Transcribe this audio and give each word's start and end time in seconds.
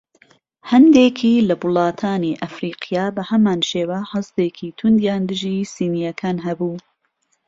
هەندێکی 0.71 1.33
لە 1.49 1.55
وڵاتانی 1.61 2.37
ئەفریقیا 2.41 3.05
بەهەمان 3.15 3.59
شێوە 3.71 3.99
هەستێکی 4.13 4.75
توندیان 4.77 5.21
دژی 5.29 5.69
سینیەکان 5.73 6.37
هەبوو. 6.45 6.75